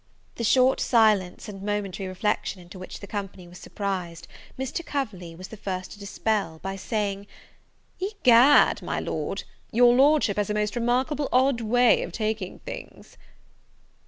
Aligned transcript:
The 0.37 0.43
short 0.43 0.79
silence 0.79 1.47
and 1.47 1.61
momentary 1.61 2.09
reflection 2.09 2.59
into 2.59 2.79
which 2.79 3.01
the 3.01 3.05
company 3.05 3.47
was 3.47 3.59
surprised, 3.59 4.27
Mr. 4.57 4.83
Coverley 4.83 5.35
was 5.35 5.49
the 5.49 5.57
first 5.57 5.91
to 5.91 5.99
dispel, 5.99 6.57
by 6.63 6.75
saying, 6.75 7.27
"Egad, 8.01 8.81
my 8.81 8.99
Lord, 8.99 9.43
your 9.71 9.93
Lordship 9.93 10.37
has 10.37 10.49
a 10.49 10.55
most 10.55 10.75
remarkable 10.75 11.29
odd 11.31 11.61
way 11.61 12.01
of 12.01 12.13
taking 12.13 12.57
things." 12.61 13.15